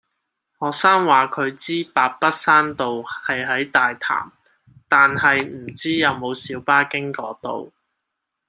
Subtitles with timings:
[0.59, 2.87] 學生話佢知白筆山道
[3.27, 4.31] 係喺大潭，
[4.87, 7.71] 但係唔知有冇小巴經嗰度